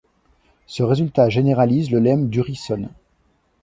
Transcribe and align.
Ce 0.65 0.81
résultat 0.81 1.29
généralise 1.29 1.91
le 1.91 1.99
lemme 1.99 2.27
d'Urysohn. 2.29 2.89